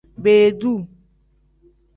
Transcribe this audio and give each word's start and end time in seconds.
Beeduu. 0.23 0.79